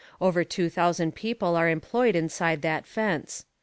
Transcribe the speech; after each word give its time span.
Over 0.19 0.43
two 0.43 0.67
thousand 0.67 1.13
people 1.13 1.55
are 1.55 1.69
employed 1.69 2.15
inside 2.15 2.63
that 2.63 2.87
fence. 2.87 3.45